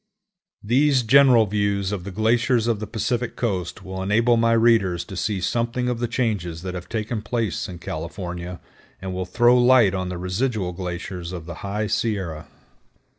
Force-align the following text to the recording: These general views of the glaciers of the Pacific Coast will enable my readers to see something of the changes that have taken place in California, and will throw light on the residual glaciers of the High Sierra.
These 0.63 1.03
general 1.03 1.45
views 1.45 1.91
of 1.91 2.05
the 2.05 2.09
glaciers 2.09 2.65
of 2.65 2.79
the 2.79 2.87
Pacific 2.87 3.35
Coast 3.35 3.83
will 3.83 4.01
enable 4.01 4.35
my 4.35 4.53
readers 4.53 5.05
to 5.05 5.15
see 5.15 5.39
something 5.39 5.89
of 5.89 5.99
the 5.99 6.07
changes 6.07 6.63
that 6.63 6.73
have 6.73 6.89
taken 6.89 7.21
place 7.21 7.69
in 7.69 7.77
California, 7.77 8.59
and 8.99 9.13
will 9.13 9.27
throw 9.27 9.55
light 9.59 9.93
on 9.93 10.09
the 10.09 10.17
residual 10.17 10.71
glaciers 10.73 11.31
of 11.31 11.45
the 11.45 11.53
High 11.61 11.85
Sierra. 11.85 12.47